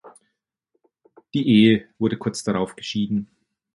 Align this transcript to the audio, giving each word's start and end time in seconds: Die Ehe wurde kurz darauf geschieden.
Die 1.35 1.47
Ehe 1.47 1.87
wurde 1.99 2.17
kurz 2.17 2.43
darauf 2.43 2.75
geschieden. 2.75 3.29